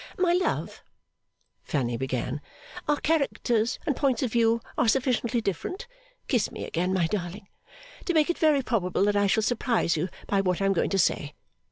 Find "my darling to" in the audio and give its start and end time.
6.91-8.13